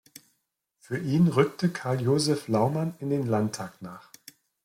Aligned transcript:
Für 0.79 0.97
ihn 0.97 1.27
rückte 1.27 1.69
Karl-Josef 1.69 2.47
Laumann 2.47 2.95
in 2.97 3.11
den 3.11 3.27
Landtag 3.27 3.83
nach. 3.83 4.09